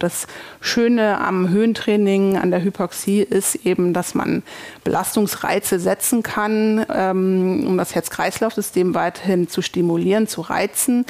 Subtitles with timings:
[0.00, 0.26] Das
[0.62, 4.42] Schöne am Höhentraining, an der Hypoxie ist eben, dass man
[4.82, 11.04] Belastungsreize setzen kann, ähm, um das Herz-Kreislauf-System weiterhin zu stimulieren, zu reizen,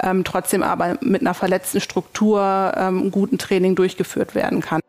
[0.00, 4.80] ähm, trotzdem aber mit einer verletzten Struktur ähm, guten Training durchgeführt werden kann.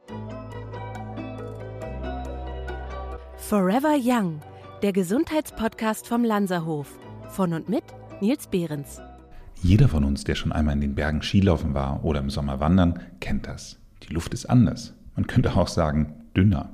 [3.38, 4.42] Forever Young,
[4.84, 6.88] der Gesundheitspodcast vom Lanzerhof.
[7.32, 7.84] Von und mit
[8.22, 9.02] Nils Behrens.
[9.62, 13.00] Jeder von uns, der schon einmal in den Bergen Skilaufen war oder im Sommer wandern,
[13.20, 13.78] kennt das.
[14.04, 14.94] Die Luft ist anders.
[15.16, 16.70] Man könnte auch sagen, dünner.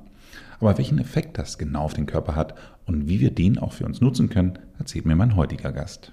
[0.59, 2.53] Aber welchen Effekt das genau auf den Körper hat
[2.85, 6.11] und wie wir den auch für uns nutzen können, erzählt mir mein heutiger Gast.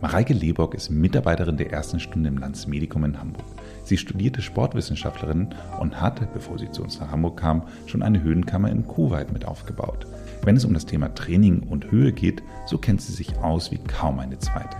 [0.00, 3.44] Mareike Lebock ist Mitarbeiterin der ersten Stunde im Landsmedikum in Hamburg.
[3.84, 8.70] Sie studierte Sportwissenschaftlerin und hatte, bevor sie zu uns nach Hamburg kam, schon eine Höhenkammer
[8.70, 10.06] in Kuwait mit aufgebaut.
[10.42, 13.78] Wenn es um das Thema Training und Höhe geht, so kennt sie sich aus wie
[13.78, 14.78] kaum eine zweite.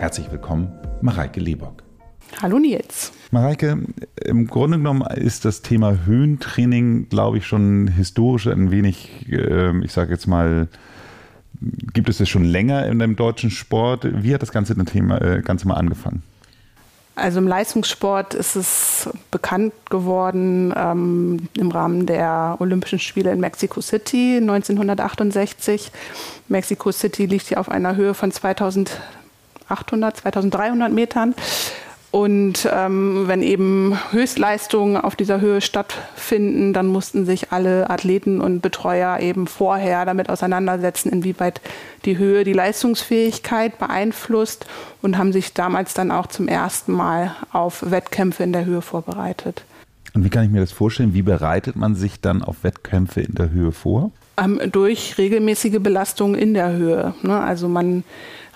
[0.00, 0.72] Herzlich willkommen,
[1.02, 1.82] Mareike Lebock.
[2.40, 3.12] Hallo Nils.
[3.32, 3.80] Mareike,
[4.24, 9.92] im Grunde genommen ist das Thema Höhentraining, glaube ich, schon historisch ein wenig, ähm, ich
[9.92, 10.68] sage jetzt mal,
[11.92, 14.08] gibt es es schon länger in dem deutschen Sport.
[14.22, 16.22] Wie hat das ganze Thema äh, Ganze mal angefangen?
[17.14, 23.82] Also im Leistungssport ist es bekannt geworden ähm, im Rahmen der Olympischen Spiele in Mexico
[23.82, 25.92] City 1968.
[26.48, 28.98] Mexico City liegt hier auf einer Höhe von 2000
[29.70, 31.34] 2800, 2300 Metern.
[32.12, 38.62] Und ähm, wenn eben Höchstleistungen auf dieser Höhe stattfinden, dann mussten sich alle Athleten und
[38.62, 41.60] Betreuer eben vorher damit auseinandersetzen, inwieweit
[42.04, 44.66] die Höhe die Leistungsfähigkeit beeinflusst
[45.02, 49.62] und haben sich damals dann auch zum ersten Mal auf Wettkämpfe in der Höhe vorbereitet.
[50.12, 51.14] Und wie kann ich mir das vorstellen?
[51.14, 54.10] Wie bereitet man sich dann auf Wettkämpfe in der Höhe vor?
[54.40, 57.14] Ähm, durch regelmäßige Belastung in der Höhe.
[57.22, 57.38] Ne?
[57.38, 58.04] Also man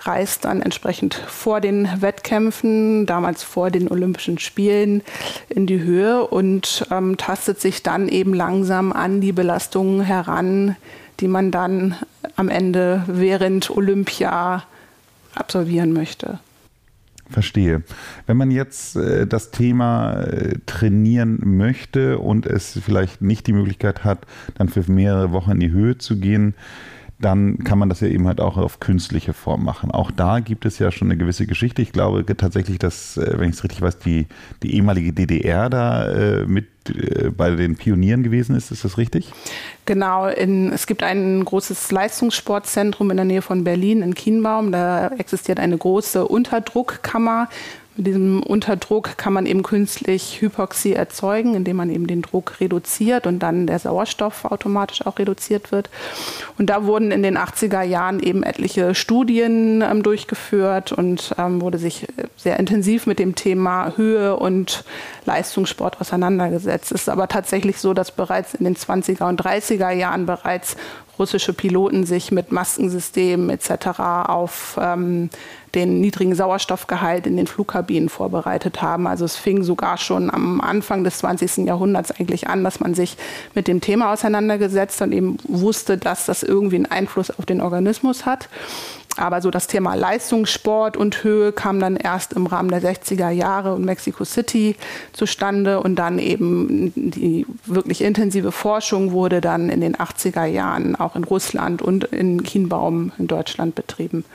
[0.01, 5.03] reist dann entsprechend vor den Wettkämpfen, damals vor den Olympischen Spielen,
[5.49, 10.75] in die Höhe und ähm, tastet sich dann eben langsam an die Belastungen heran,
[11.19, 11.95] die man dann
[12.35, 14.63] am Ende während Olympia
[15.35, 16.39] absolvieren möchte.
[17.29, 17.81] Verstehe.
[18.27, 24.03] Wenn man jetzt äh, das Thema äh, trainieren möchte und es vielleicht nicht die Möglichkeit
[24.03, 26.53] hat, dann für mehrere Wochen in die Höhe zu gehen,
[27.19, 29.91] dann kann man das ja eben halt auch auf künstliche Form machen.
[29.91, 31.81] Auch da gibt es ja schon eine gewisse Geschichte.
[31.81, 34.27] Ich glaube tatsächlich, dass, äh, wenn ich es richtig weiß, die,
[34.63, 38.71] die ehemalige DDR da äh, mit äh, bei den Pionieren gewesen ist.
[38.71, 39.31] Ist das richtig?
[39.85, 40.27] Genau.
[40.27, 44.73] In, es gibt ein großes Leistungssportzentrum in der Nähe von Berlin in Kienbaum.
[44.73, 47.47] Da existiert eine große Unterdruckkammer
[47.97, 53.25] mit diesem Unterdruck kann man eben künstlich Hypoxie erzeugen, indem man eben den Druck reduziert
[53.25, 55.89] und dann der Sauerstoff automatisch auch reduziert wird.
[56.57, 61.77] Und da wurden in den 80er Jahren eben etliche Studien ähm, durchgeführt und ähm, wurde
[61.77, 64.83] sich sehr intensiv mit dem Thema Höhe und
[65.25, 66.91] Leistungssport auseinandergesetzt.
[66.91, 70.75] Es ist aber tatsächlich so, dass bereits in den 20er und 30er Jahren bereits
[71.17, 73.99] russische Piloten sich mit Maskensystemen etc.
[73.99, 75.29] auf ähm,
[75.75, 79.07] den niedrigen Sauerstoffgehalt in den Flugkabinen vorbereitet haben.
[79.07, 81.67] Also es fing sogar schon am Anfang des 20.
[81.67, 83.17] Jahrhunderts eigentlich an, dass man sich
[83.53, 88.25] mit dem Thema auseinandergesetzt und eben wusste, dass das irgendwie einen Einfluss auf den Organismus
[88.25, 88.47] hat.
[89.17, 93.73] Aber so das Thema Leistungssport und Höhe kam dann erst im Rahmen der 60er Jahre
[93.73, 94.75] und Mexico City
[95.13, 101.15] zustande und dann eben die wirklich intensive Forschung wurde dann in den 80er Jahren auch
[101.15, 104.25] in Russland und in Kienbaum in Deutschland betrieben.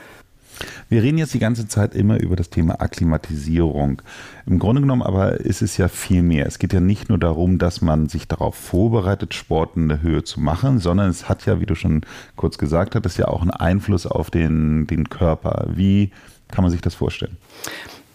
[0.89, 4.01] Wir reden jetzt die ganze Zeit immer über das Thema Akklimatisierung.
[4.45, 6.45] Im Grunde genommen aber ist es ja viel mehr.
[6.45, 10.23] Es geht ja nicht nur darum, dass man sich darauf vorbereitet, Sport in der Höhe
[10.23, 12.01] zu machen, sondern es hat ja, wie du schon
[12.35, 15.67] kurz gesagt hattest, ja auch einen Einfluss auf den, den Körper.
[15.73, 16.11] Wie
[16.49, 17.37] kann man sich das vorstellen?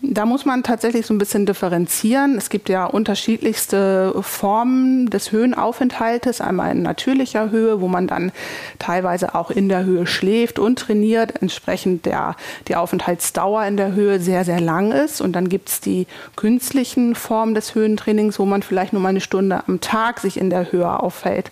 [0.03, 2.37] Da muss man tatsächlich so ein bisschen differenzieren.
[2.37, 6.43] Es gibt ja unterschiedlichste Formen des Höhenaufenthaltes.
[6.43, 8.31] Einmal in natürlicher Höhe, wo man dann
[8.79, 12.37] teilweise auch in der Höhe schläft und trainiert, entsprechend der,
[12.69, 15.23] die Aufenthaltsdauer in der Höhe sehr, sehr lang ist.
[15.23, 16.07] Und dann gibt es die
[16.37, 20.51] künstlichen Formen des Höhentrainings, wo man vielleicht nur mal eine Stunde am Tag sich in
[20.51, 21.51] der Höhe auffällt.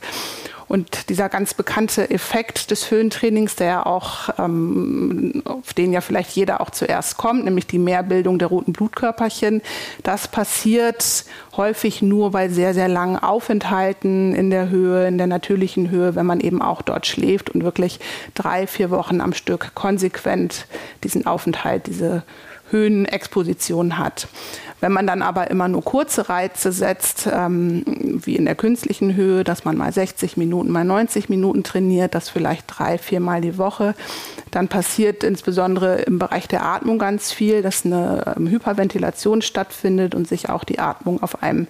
[0.67, 6.61] Und dieser ganz bekannte Effekt des Höhentrainings, der auch, ähm, auf den ja vielleicht jeder
[6.61, 9.63] auch zuerst kommt, nämlich die Mehrbildung der roten Blutkörperchen,
[10.03, 11.25] das passiert
[11.57, 16.27] häufig nur bei sehr, sehr langen Aufenthalten in der Höhe, in der natürlichen Höhe, wenn
[16.27, 18.01] man eben auch dort schläft und wirklich
[18.35, 20.67] drei, vier Wochen am Stück konsequent
[21.03, 22.23] diesen Aufenthalt, diese
[22.71, 24.29] Höhenexposition hat.
[24.81, 29.43] Wenn man dann aber immer nur kurze Reize setzt, ähm, wie in der künstlichen Höhe,
[29.43, 33.95] dass man mal 60 Minuten, mal 90 Minuten trainiert, das vielleicht drei, viermal die Woche,
[34.51, 40.29] dann passiert insbesondere im Bereich der Atmung ganz viel, dass eine ähm, Hyperventilation stattfindet und
[40.29, 41.67] sich auch die Atmung auf einem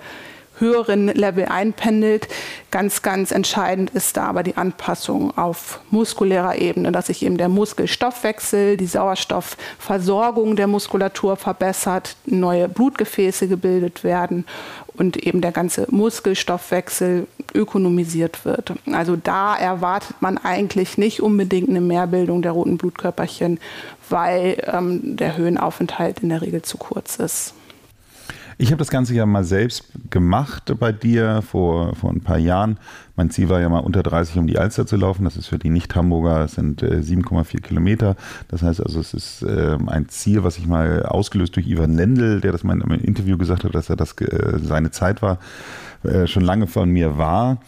[0.59, 2.29] höheren Level einpendelt.
[2.71, 7.49] Ganz, ganz entscheidend ist da aber die Anpassung auf muskulärer Ebene, dass sich eben der
[7.49, 14.45] Muskelstoffwechsel, die Sauerstoffversorgung der Muskulatur verbessert, neue Blutgefäße gebildet werden
[14.97, 18.73] und eben der ganze Muskelstoffwechsel ökonomisiert wird.
[18.93, 23.59] Also da erwartet man eigentlich nicht unbedingt eine Mehrbildung der roten Blutkörperchen,
[24.09, 27.55] weil ähm, der Höhenaufenthalt in der Regel zu kurz ist.
[28.57, 32.79] Ich habe das Ganze ja mal selbst gemacht bei dir vor, vor ein paar Jahren.
[33.17, 35.25] Mein Ziel war ja mal unter 30 um die Alster zu laufen.
[35.25, 38.17] Das ist für die Nicht-Hamburger, sind äh, 7,4 Kilometer.
[38.49, 42.41] Das heißt also, es ist äh, ein Ziel, was ich mal ausgelöst durch Ivan Lendl,
[42.41, 45.39] der das mal in einem Interview gesagt hat, dass er das äh, seine Zeit war,
[46.05, 47.59] äh, schon lange von mir war.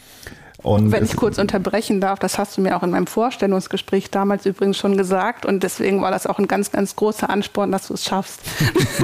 [0.62, 4.46] Und Wenn ich kurz unterbrechen darf, das hast du mir auch in meinem Vorstellungsgespräch damals
[4.46, 7.94] übrigens schon gesagt und deswegen war das auch ein ganz, ganz großer Ansporn, dass du
[7.94, 8.40] es schaffst.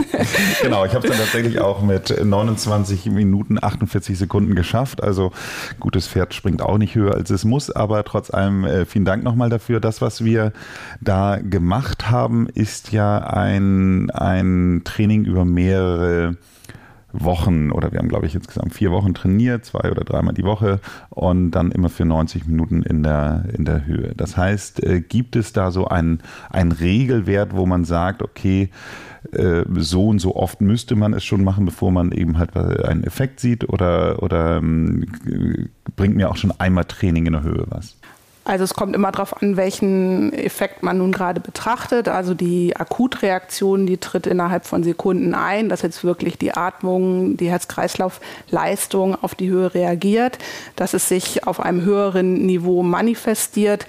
[0.63, 5.03] genau, ich habe es dann tatsächlich auch mit 29 Minuten 48 Sekunden geschafft.
[5.03, 5.33] Also
[5.79, 9.23] gutes Pferd springt auch nicht höher als es muss, aber trotz allem äh, vielen Dank
[9.23, 9.81] nochmal dafür.
[9.81, 10.53] Das, was wir
[11.01, 16.37] da gemacht haben, ist ja ein, ein Training über mehrere
[17.13, 20.81] Wochen oder wir haben, glaube ich, insgesamt vier Wochen trainiert, zwei oder dreimal die Woche
[21.11, 24.15] und dann immer für 90 Minuten in der, in der Höhe.
[24.17, 26.23] Das heißt, äh, gibt es da so einen,
[26.53, 28.71] Regelwert, wo man sagt, okay,
[29.33, 33.05] äh, so und so oft müsste man es schon machen, bevor man eben halt einen
[33.05, 35.07] Effekt sieht oder, oder ähm,
[35.97, 37.97] bringt mir auch schon einmal Training in der Höhe was?
[38.53, 42.07] Also es kommt immer darauf an, welchen Effekt man nun gerade betrachtet.
[42.07, 47.49] Also die Akutreaktion, die tritt innerhalb von Sekunden ein, dass jetzt wirklich die Atmung, die
[47.49, 50.37] Herz-Kreislauf-Leistung auf die Höhe reagiert,
[50.77, 53.87] dass es sich auf einem höheren Niveau manifestiert.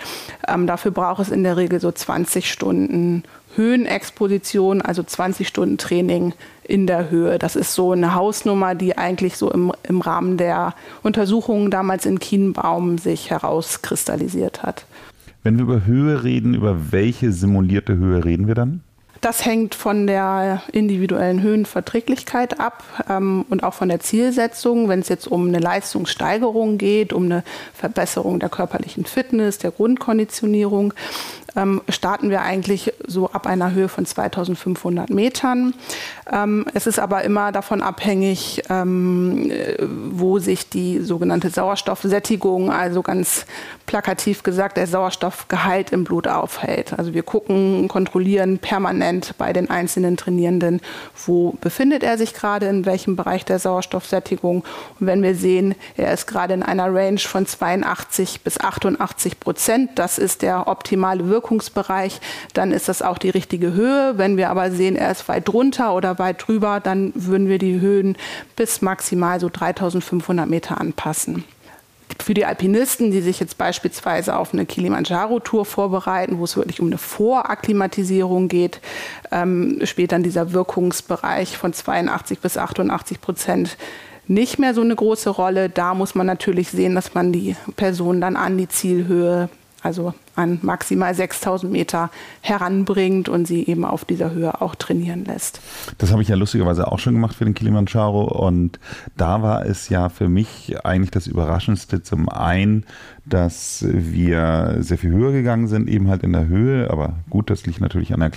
[0.48, 3.24] Ähm, dafür braucht es in der Regel so 20 Stunden
[3.56, 6.34] Höhenexposition, also 20 Stunden Training
[6.64, 7.40] in der Höhe.
[7.40, 12.20] Das ist so eine Hausnummer, die eigentlich so im, im Rahmen der Untersuchungen damals in
[12.20, 14.86] Kienbaum sich herauskristallisiert hat.
[15.44, 18.82] Wenn wir über Höhe reden, über welche simulierte Höhe reden wir dann?
[19.24, 24.90] Das hängt von der individuellen Höhenverträglichkeit ab ähm, und auch von der Zielsetzung.
[24.90, 30.94] Wenn es jetzt um eine Leistungssteigerung geht, um eine Verbesserung der körperlichen Fitness, der Grundkonditionierung,
[31.56, 35.74] ähm, starten wir eigentlich so ab einer Höhe von 2500 Metern.
[36.32, 39.52] Ähm, es ist aber immer davon abhängig, ähm,
[40.12, 43.46] wo sich die sogenannte Sauerstoffsättigung, also ganz
[43.86, 46.94] plakativ gesagt, der Sauerstoffgehalt im Blut aufhält.
[46.98, 50.82] Also wir gucken, kontrollieren permanent bei den einzelnen Trainierenden,
[51.26, 54.64] wo befindet er sich gerade, in welchem Bereich der Sauerstoffsättigung.
[55.00, 59.92] Und wenn wir sehen, er ist gerade in einer Range von 82 bis 88 Prozent,
[59.96, 62.20] das ist der optimale Wirkung Wirkungsbereich,
[62.54, 64.18] dann ist das auch die richtige Höhe.
[64.18, 67.80] Wenn wir aber sehen, er ist weit drunter oder weit drüber, dann würden wir die
[67.80, 68.18] Höhen
[68.56, 71.44] bis maximal so 3500 Meter anpassen
[72.22, 76.88] für die Alpinisten, die sich jetzt beispielsweise auf eine Kilimanjaro-Tour vorbereiten, wo es wirklich um
[76.88, 78.82] eine Vorakklimatisierung geht,
[79.32, 83.78] ähm, spielt dann dieser Wirkungsbereich von 82 bis 88 Prozent
[84.28, 85.70] nicht mehr so eine große Rolle.
[85.70, 89.50] Da muss man natürlich sehen, dass man die Person dann an die Zielhöhe
[89.84, 92.10] also an maximal 6000 Meter
[92.42, 95.60] heranbringt und sie eben auf dieser Höhe auch trainieren lässt.
[95.98, 98.24] Das habe ich ja lustigerweise auch schon gemacht für den Kilimanjaro.
[98.24, 98.80] Und
[99.18, 102.86] da war es ja für mich eigentlich das Überraschendste zum einen,
[103.26, 107.66] dass wir sehr viel höher gegangen sind, eben halt in der Höhe, aber gut, das
[107.66, 108.32] liegt natürlich an der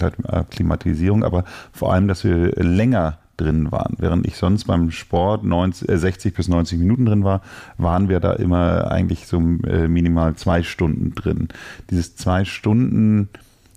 [0.50, 3.94] Klimatisierung, aber vor allem, dass wir länger drin waren.
[3.98, 7.42] Während ich sonst beim Sport 90, äh, 60 bis 90 Minuten drin war,
[7.78, 11.48] waren wir da immer eigentlich so äh, minimal zwei Stunden drin.
[11.90, 13.28] Dieses zwei Stunden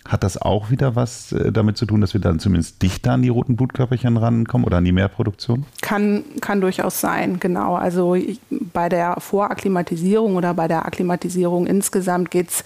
[0.10, 3.22] hat das auch wieder was äh, damit zu tun, dass wir dann zumindest dichter an
[3.22, 5.66] die roten Blutkörperchen rankommen oder an die Mehrproduktion?
[5.82, 7.76] Kann, kann durchaus sein, genau.
[7.76, 12.64] Also ich, bei der Vorakklimatisierung oder bei der Akklimatisierung insgesamt geht es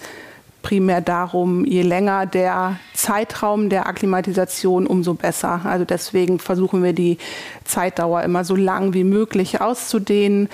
[0.64, 5.60] primär darum, je länger der Zeitraum der Akklimatisation, umso besser.
[5.64, 7.18] Also deswegen versuchen wir die
[7.64, 10.48] Zeitdauer immer so lang wie möglich auszudehnen.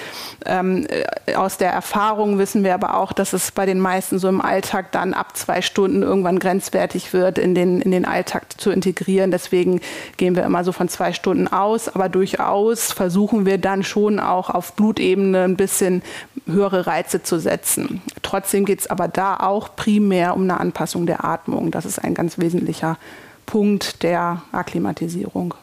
[0.45, 0.87] Ähm,
[1.27, 4.41] äh, aus der Erfahrung wissen wir aber auch, dass es bei den meisten so im
[4.41, 9.31] Alltag dann ab zwei Stunden irgendwann grenzwertig wird, in den, in den Alltag zu integrieren.
[9.31, 9.81] Deswegen
[10.17, 11.89] gehen wir immer so von zwei Stunden aus.
[11.89, 16.03] Aber durchaus versuchen wir dann schon auch auf Blutebene ein bisschen
[16.47, 18.03] höhere Reize zu setzen.
[18.31, 21.73] Trotzdem geht es aber da auch primär um eine Anpassung der Atmung.
[21.73, 22.97] Das ist ein ganz wesentlicher
[23.45, 25.55] Punkt der Akklimatisierung.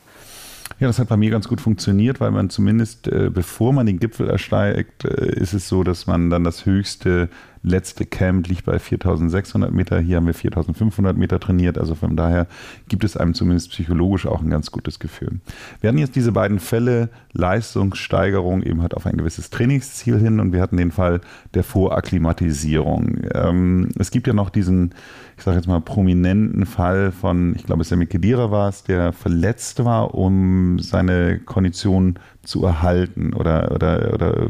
[0.77, 3.99] Ja, das hat bei mir ganz gut funktioniert, weil man zumindest, äh, bevor man den
[3.99, 7.29] Gipfel ersteigt, äh, ist es so, dass man dann das höchste
[7.67, 9.99] letzte Camp liegt bei 4600 Meter.
[9.99, 11.77] Hier haben wir 4500 Meter trainiert.
[11.77, 12.47] Also von daher
[12.87, 15.39] gibt es einem zumindest psychologisch auch ein ganz gutes Gefühl.
[15.81, 20.53] Wir hatten jetzt diese beiden Fälle, Leistungssteigerung eben halt auf ein gewisses Trainingsziel hin und
[20.53, 21.21] wir hatten den Fall
[21.53, 23.17] der Vorakklimatisierung.
[23.33, 24.93] Ähm, es gibt ja noch diesen,
[25.37, 29.83] ich sage jetzt mal, prominenten Fall von, ich glaube, Sammy Kedira war es, der verletzt
[29.83, 33.33] war, um seine Kondition zu erhalten?
[33.33, 34.47] Oder, oder, oder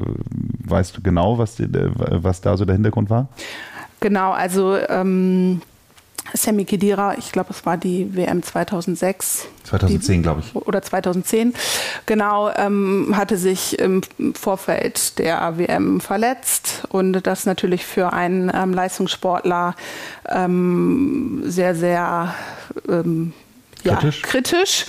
[0.65, 3.27] weißt du genau, was, was da so der Hintergrund war?
[3.99, 5.61] Genau, also ähm,
[6.33, 9.47] Sammy Kedira, ich glaube, es war die WM 2006.
[9.63, 10.55] 2010, glaube ich.
[10.55, 11.53] Oder 2010,
[12.05, 14.01] genau, ähm, hatte sich im
[14.33, 19.75] Vorfeld der WM verletzt und das natürlich für einen ähm, Leistungssportler
[20.29, 22.33] ähm, sehr, sehr
[22.87, 23.33] ähm,
[23.95, 24.21] kritisch.
[24.21, 24.85] Ja, kritisch,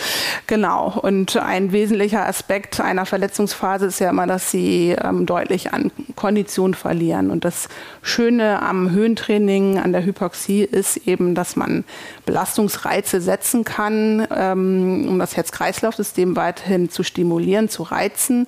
[0.47, 0.99] genau.
[1.01, 6.75] Und ein wesentlicher Aspekt einer Verletzungsphase ist ja immer, dass sie ähm, deutlich an Kondition
[6.75, 7.31] verlieren.
[7.31, 7.69] Und das
[8.03, 11.85] Schöne am Höhentraining, an der Hypoxie ist eben, dass man
[12.27, 18.47] Belastungsreize setzen kann, ähm, um das Herz-Kreislauf-System weiterhin zu stimulieren, zu reizen,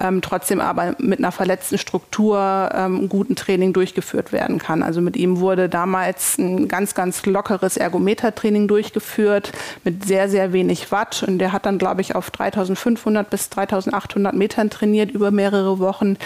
[0.00, 4.82] ähm, trotzdem aber mit einer verletzten Struktur ähm, guten Training durchgeführt werden kann.
[4.82, 9.52] Also mit ihm wurde damals ein ganz, ganz lockeres Ergometertraining durchgeführt
[9.84, 11.24] mit sehr, sehr wenig Watt.
[11.26, 16.16] Und der hat dann, glaube ich, auf 3500 bis 3800 Metern trainiert über mehrere Wochen.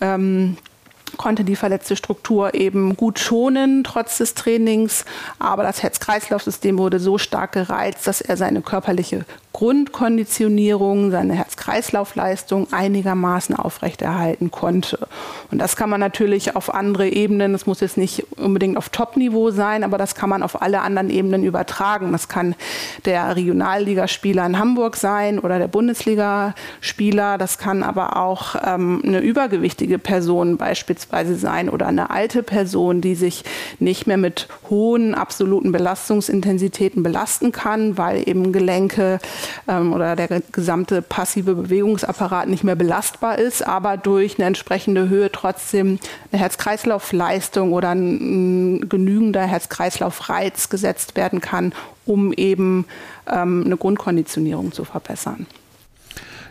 [0.00, 0.56] Ähm,
[1.16, 5.04] konnte die verletzte Struktur eben gut schonen, trotz des Trainings.
[5.38, 13.56] Aber das Herz-Kreislauf-System wurde so stark gereizt, dass er seine körperliche Grundkonditionierung, seine Herz-Kreislauf-Leistung einigermaßen
[13.56, 14.98] aufrechterhalten konnte.
[15.50, 19.50] Und das kann man natürlich auf andere Ebenen, das muss jetzt nicht unbedingt auf Top-Niveau
[19.50, 22.12] sein, aber das kann man auf alle anderen Ebenen übertragen.
[22.12, 22.54] Das kann
[23.04, 27.38] der Regionalligaspieler in Hamburg sein oder der Bundesligaspieler.
[27.38, 33.14] Das kann aber auch ähm, eine übergewichtige Person beispielsweise sein oder eine alte Person, die
[33.14, 33.44] sich
[33.78, 39.18] nicht mehr mit hohen absoluten Belastungsintensitäten belasten kann, weil eben Gelenke
[39.68, 45.30] ähm, oder der gesamte passive Bewegungsapparat nicht mehr belastbar ist, aber durch eine entsprechende Höhe
[45.32, 45.98] trotzdem
[46.30, 51.72] eine Herz-Kreislauf-Leistung oder ein, ein genügender Herz-Kreislauf-Reiz gesetzt werden kann,
[52.06, 52.86] um eben
[53.30, 55.46] ähm, eine Grundkonditionierung zu verbessern.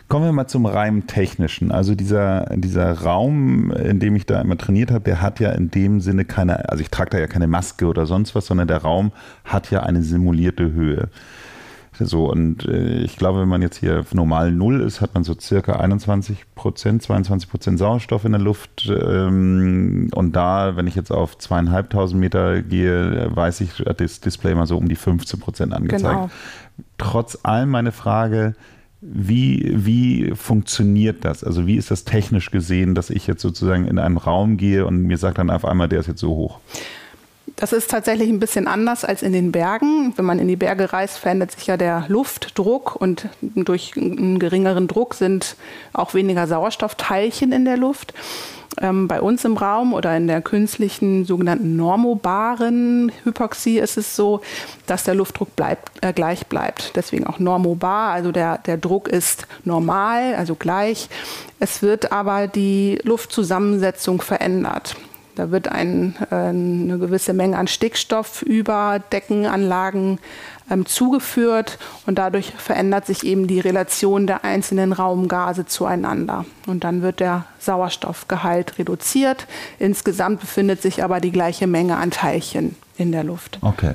[0.08, 1.72] Kommen wir mal zum rein technischen.
[1.72, 5.70] Also dieser, dieser Raum, in dem ich da immer trainiert habe, der hat ja in
[5.70, 8.82] dem Sinne keine, also ich trage da ja keine Maske oder sonst was, sondern der
[8.82, 9.12] Raum
[9.44, 11.08] hat ja eine simulierte Höhe.
[11.98, 15.34] So, und äh, ich glaube, wenn man jetzt hier normal Null ist, hat man so
[15.38, 18.88] circa 21 Prozent, 22 Prozent Sauerstoff in der Luft.
[18.88, 24.54] Ähm, und da, wenn ich jetzt auf zweieinhalbtausend Meter gehe, weiß ich, hat das Display
[24.54, 26.02] mal so um die 15 Prozent angezeigt.
[26.02, 26.30] Genau.
[26.98, 28.54] Trotz allem meine Frage,
[29.00, 31.44] wie, wie funktioniert das?
[31.44, 35.02] Also wie ist das technisch gesehen, dass ich jetzt sozusagen in einen Raum gehe und
[35.02, 36.58] mir sagt dann auf einmal, der ist jetzt so hoch?
[37.56, 40.12] Das ist tatsächlich ein bisschen anders als in den Bergen.
[40.16, 44.88] Wenn man in die Berge reist, verändert sich ja der Luftdruck und durch einen geringeren
[44.88, 45.54] Druck sind
[45.92, 48.12] auch weniger Sauerstoffteilchen in der Luft.
[48.80, 54.40] Ähm, bei uns im Raum oder in der künstlichen sogenannten normobaren Hypoxie ist es so,
[54.86, 56.96] dass der Luftdruck bleibt, äh, gleich bleibt.
[56.96, 61.08] Deswegen auch normobar, also der, der Druck ist normal, also gleich.
[61.60, 64.96] Es wird aber die Luftzusammensetzung verändert.
[65.34, 70.18] Da wird ein, äh, eine gewisse Menge an Stickstoff über Deckenanlagen
[70.70, 76.44] ähm, zugeführt und dadurch verändert sich eben die Relation der einzelnen Raumgase zueinander.
[76.66, 79.46] Und dann wird der Sauerstoffgehalt reduziert.
[79.78, 83.58] Insgesamt befindet sich aber die gleiche Menge an Teilchen in der Luft.
[83.60, 83.94] Okay.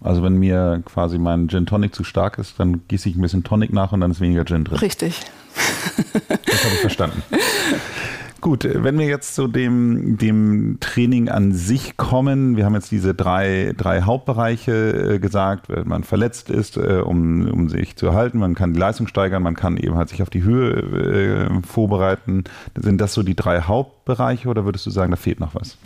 [0.00, 3.44] Also wenn mir quasi mein Gin Tonic zu stark ist, dann gieße ich ein bisschen
[3.44, 4.78] Tonic nach und dann ist weniger Gin drin.
[4.78, 5.20] Richtig.
[6.44, 7.22] Das habe ich verstanden.
[8.44, 13.14] Gut, wenn wir jetzt zu dem, dem Training an sich kommen, wir haben jetzt diese
[13.14, 18.36] drei, drei Hauptbereiche äh, gesagt, wenn man verletzt ist, äh, um, um sich zu erhalten,
[18.36, 22.44] man kann die Leistung steigern, man kann eben halt sich auf die Höhe äh, vorbereiten.
[22.76, 25.78] Sind das so die drei Hauptbereiche oder würdest du sagen, da fehlt noch was?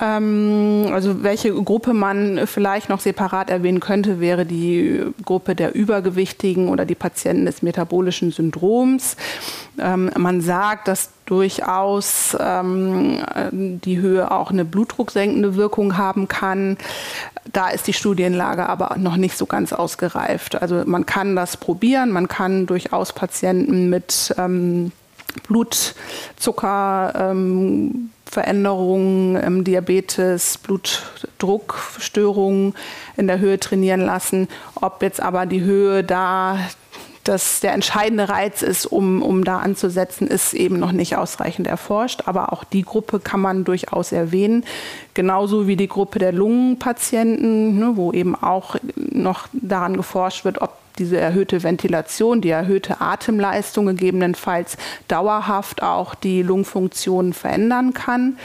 [0.00, 6.68] Ähm, also welche Gruppe man vielleicht noch separat erwähnen könnte, wäre die Gruppe der Übergewichtigen
[6.68, 9.16] oder die Patienten des metabolischen Syndroms.
[9.78, 13.18] Ähm, man sagt, dass durchaus ähm,
[13.52, 16.76] die Höhe auch eine blutdrucksenkende Wirkung haben kann.
[17.52, 20.60] Da ist die Studienlage aber noch nicht so ganz ausgereift.
[20.62, 24.34] Also man kann das probieren, man kann durchaus Patienten mit
[25.36, 32.74] ähm, Blutzucker ähm, ähm, Diabetes, Blutdruckstörungen
[33.16, 34.48] in der Höhe trainieren lassen.
[34.74, 36.58] Ob jetzt aber die Höhe da
[37.28, 42.22] das der entscheidende Reiz ist, um, um da anzusetzen, ist eben noch nicht ausreichend erforscht.
[42.26, 44.64] Aber auch die Gruppe kann man durchaus erwähnen.
[45.14, 50.72] Genauso wie die Gruppe der Lungenpatienten, ne, wo eben auch noch daran geforscht wird, ob
[50.98, 54.76] diese erhöhte Ventilation, die erhöhte Atemleistung gegebenenfalls
[55.08, 58.38] dauerhaft auch die Lungenfunktion verändern kann.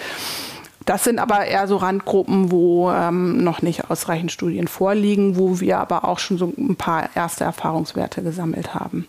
[0.85, 5.77] Das sind aber eher so Randgruppen, wo ähm, noch nicht ausreichend Studien vorliegen, wo wir
[5.77, 9.07] aber auch schon so ein paar erste Erfahrungswerte gesammelt haben.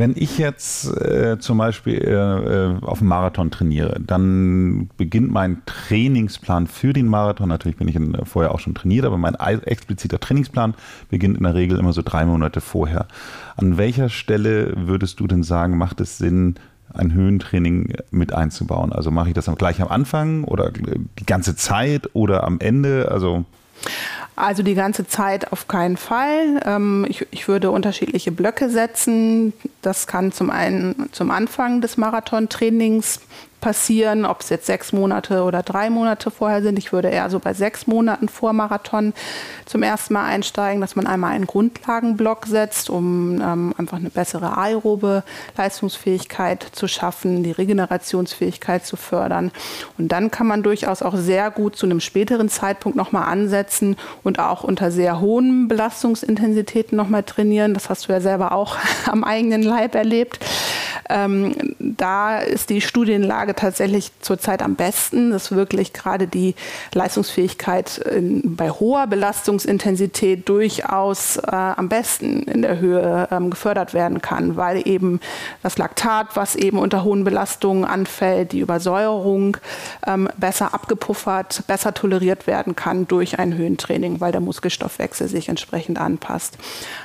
[0.00, 5.60] Wenn ich jetzt äh, zum Beispiel äh, äh, auf dem Marathon trainiere, dann beginnt mein
[5.66, 7.50] Trainingsplan für den Marathon.
[7.50, 10.72] Natürlich bin ich in, vorher auch schon trainiert, aber mein expliziter Trainingsplan
[11.10, 13.08] beginnt in der Regel immer so drei Monate vorher.
[13.58, 16.54] An welcher Stelle würdest du denn sagen, macht es Sinn,
[16.94, 18.94] ein Höhentraining mit einzubauen?
[18.94, 23.10] Also mache ich das gleich am Anfang oder die ganze Zeit oder am Ende?
[23.10, 23.44] Also
[24.40, 26.60] also die ganze Zeit auf keinen Fall.
[26.64, 29.52] Ähm, ich, ich, würde unterschiedliche Blöcke setzen.
[29.82, 33.20] Das kann zum einen zum Anfang des Marathontrainings
[33.60, 36.78] passieren, ob es jetzt sechs Monate oder drei Monate vorher sind.
[36.78, 39.12] Ich würde eher so bei sechs Monaten vor Marathon
[39.66, 44.56] zum ersten Mal einsteigen, dass man einmal einen Grundlagenblock setzt, um ähm, einfach eine bessere
[44.56, 45.22] aerobe
[45.56, 49.50] Leistungsfähigkeit zu schaffen, die Regenerationsfähigkeit zu fördern.
[49.98, 54.38] Und dann kann man durchaus auch sehr gut zu einem späteren Zeitpunkt nochmal ansetzen und
[54.38, 57.74] auch unter sehr hohen Belastungsintensitäten nochmal trainieren.
[57.74, 58.76] Das hast du ja selber auch
[59.06, 60.40] am eigenen Leib erlebt.
[61.08, 66.54] Ähm, da ist die Studienlage tatsächlich zurzeit am besten, dass wirklich gerade die
[66.94, 74.20] Leistungsfähigkeit in, bei hoher Belastungsintensität durchaus äh, am besten in der Höhe ähm, gefördert werden
[74.22, 75.20] kann, weil eben
[75.62, 79.56] das Laktat, was eben unter hohen Belastungen anfällt, die Übersäuerung
[80.06, 85.98] ähm, besser abgepuffert, besser toleriert werden kann durch ein Höhentraining, weil der Muskelstoffwechsel sich entsprechend
[85.98, 86.58] anpasst.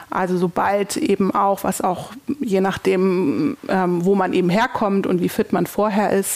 [0.09, 5.29] Also sobald eben auch, was auch je nachdem, ähm, wo man eben herkommt und wie
[5.29, 6.34] fit man vorher ist,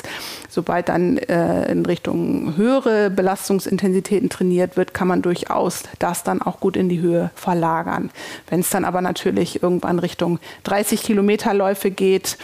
[0.49, 6.59] sobald dann äh, in Richtung höhere Belastungsintensitäten trainiert wird, kann man durchaus das dann auch
[6.59, 8.09] gut in die Höhe verlagern.
[8.49, 12.37] Wenn es dann aber natürlich irgendwann Richtung 30 Kilometer Läufe geht,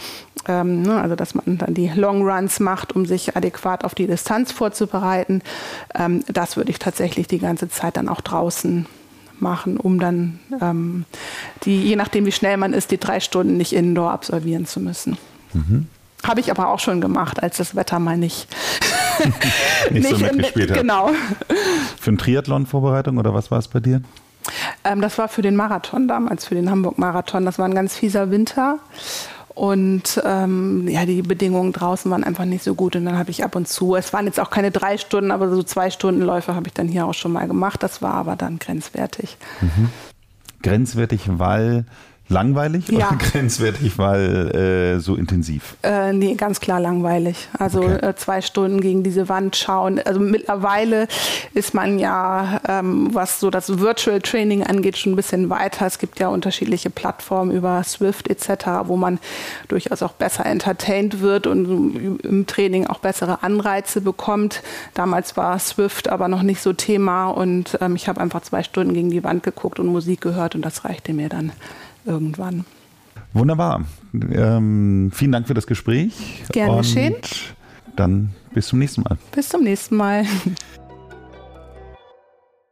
[0.48, 4.06] ähm, ne, also dass man dann die Long Runs macht, um sich adäquat auf die
[4.06, 5.42] Distanz vorzubereiten,
[5.94, 8.86] ähm, das würde ich tatsächlich die ganze Zeit dann auch draußen
[9.40, 11.04] machen, um dann ähm,
[11.64, 15.18] die, je nachdem wie schnell man ist, die drei Stunden nicht indoor absolvieren zu müssen.
[15.52, 15.88] Mhm.
[16.26, 18.48] Habe ich aber auch schon gemacht, als das Wetter mal nicht,
[19.90, 20.78] nicht, so mitgespielt hat.
[20.78, 21.10] Genau.
[21.98, 24.02] Für eine Triathlon-Vorbereitung oder was war es bei dir?
[24.84, 27.44] Ähm, das war für den Marathon damals, für den Hamburg-Marathon.
[27.44, 28.78] Das war ein ganz fieser Winter.
[29.56, 32.94] Und ähm, ja, die Bedingungen draußen waren einfach nicht so gut.
[32.94, 35.48] Und dann habe ich ab und zu, es waren jetzt auch keine drei Stunden, aber
[35.48, 37.82] so zwei Stunden Läufe habe ich dann hier auch schon mal gemacht.
[37.82, 39.38] Das war aber dann grenzwertig.
[39.62, 39.88] Mhm.
[40.62, 41.86] Grenzwertig, weil
[42.28, 43.08] langweilig ja.
[43.08, 45.76] oder grenzwertig, weil äh, so intensiv?
[45.82, 47.48] Äh, nee, ganz klar langweilig.
[47.58, 48.06] Also okay.
[48.06, 50.00] äh, zwei Stunden gegen diese Wand schauen.
[50.04, 51.06] Also mittlerweile
[51.54, 55.86] ist man ja, ähm, was so das Virtual Training angeht, schon ein bisschen weiter.
[55.86, 59.18] Es gibt ja unterschiedliche Plattformen über Swift etc., wo man
[59.68, 64.62] durchaus auch besser entertained wird und im Training auch bessere Anreize bekommt.
[64.94, 68.94] Damals war Swift aber noch nicht so Thema und ähm, ich habe einfach zwei Stunden
[68.94, 71.52] gegen die Wand geguckt und Musik gehört und das reichte mir dann
[72.06, 72.64] irgendwann.
[73.32, 73.84] Wunderbar.
[74.14, 76.12] Ähm, vielen Dank für das Gespräch.
[76.52, 77.16] Gerne geschehen.
[77.96, 79.18] Dann bis zum nächsten Mal.
[79.32, 80.24] Bis zum nächsten Mal.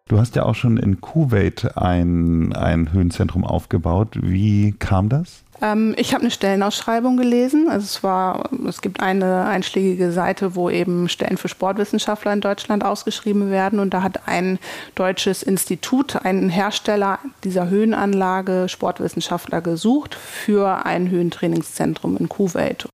[0.06, 4.18] Du hast ja auch schon in Kuwait ein, ein Höhenzentrum aufgebaut.
[4.20, 5.44] Wie kam das?
[5.62, 7.68] Ähm, ich habe eine Stellenausschreibung gelesen.
[7.70, 12.84] Also es war, es gibt eine einschlägige Seite, wo eben Stellen für Sportwissenschaftler in Deutschland
[12.84, 13.78] ausgeschrieben werden.
[13.78, 14.58] Und da hat ein
[14.94, 22.86] deutsches Institut, ein Hersteller dieser Höhenanlage, Sportwissenschaftler gesucht für ein Höhentrainingszentrum in Kuwait.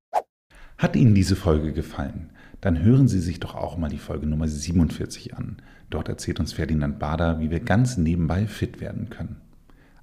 [0.79, 2.31] Hat Ihnen diese Folge gefallen?
[2.61, 5.57] Dann hören Sie sich doch auch mal die Folge Nummer 47 an.
[5.91, 9.37] Dort erzählt uns Ferdinand Bader, wie wir ganz nebenbei fit werden können.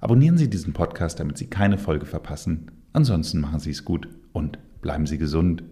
[0.00, 2.70] Abonnieren Sie diesen Podcast, damit Sie keine Folge verpassen.
[2.92, 5.64] Ansonsten machen Sie es gut und bleiben Sie gesund.